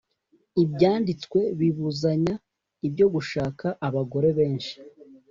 ibyanditswe 0.63 1.39
bibuzanya 1.59 2.35
ibyo 2.87 3.05
gushaka 3.13 3.65
abagore 3.87 4.29
benshi 4.37 4.75